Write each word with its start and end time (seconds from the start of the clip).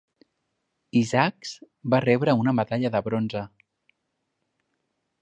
Isaacs 1.01 1.51
va 1.95 2.01
rebre 2.07 2.37
una 2.45 2.57
medalla 2.63 2.93
de 2.97 3.05
bronze. 3.11 3.47